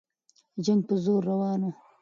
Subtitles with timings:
[0.65, 1.71] جنګ په زور روان وو.